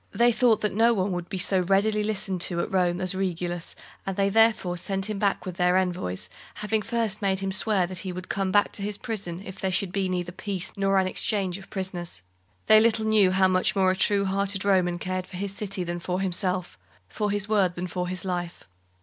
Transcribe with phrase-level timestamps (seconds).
[0.13, 3.75] They thought that no one would be so readily listened to at Rome as Regulus,
[4.03, 7.99] and they therefore sent him there with their envoys, having first made him swear that
[7.99, 11.05] he would come back to his prison, if there should neither be peace nor an
[11.05, 12.23] exchange of prisoners.
[12.65, 15.99] They little knew how much more a true hearted Roman cared for his city than
[15.99, 18.63] for himself for his word than for his life.